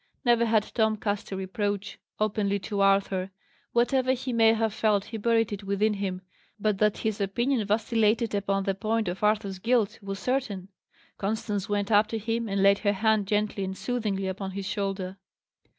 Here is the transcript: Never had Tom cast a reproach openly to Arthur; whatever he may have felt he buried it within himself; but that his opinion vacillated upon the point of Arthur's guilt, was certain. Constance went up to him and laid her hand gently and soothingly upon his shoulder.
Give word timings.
Never 0.25 0.45
had 0.47 0.63
Tom 0.73 0.97
cast 0.97 1.31
a 1.31 1.35
reproach 1.35 1.99
openly 2.19 2.57
to 2.57 2.81
Arthur; 2.81 3.29
whatever 3.71 4.13
he 4.13 4.33
may 4.33 4.53
have 4.53 4.73
felt 4.73 5.05
he 5.05 5.17
buried 5.17 5.53
it 5.53 5.63
within 5.63 5.93
himself; 5.93 6.27
but 6.59 6.79
that 6.79 6.97
his 6.97 7.21
opinion 7.21 7.67
vacillated 7.67 8.33
upon 8.33 8.63
the 8.63 8.73
point 8.73 9.07
of 9.07 9.23
Arthur's 9.23 9.59
guilt, 9.59 9.99
was 10.01 10.17
certain. 10.17 10.69
Constance 11.19 11.69
went 11.69 11.91
up 11.91 12.07
to 12.07 12.17
him 12.17 12.49
and 12.49 12.63
laid 12.63 12.79
her 12.79 12.93
hand 12.93 13.27
gently 13.27 13.63
and 13.63 13.77
soothingly 13.77 14.25
upon 14.27 14.49
his 14.49 14.65
shoulder. 14.65 15.17